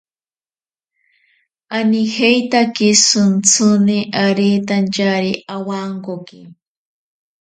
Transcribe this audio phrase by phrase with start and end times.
[1.77, 6.39] Anijeitake shintsini aretantyari awankoki.